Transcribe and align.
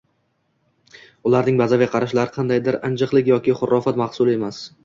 Ularning 1.31 1.59
bazaviy 1.61 1.89
qarashlari 1.97 2.35
qandaydir 2.39 2.81
injiqlik 2.91 3.33
yoki 3.35 3.57
xurofot 3.63 4.05
mahsuli 4.05 4.39
emas 4.41 4.69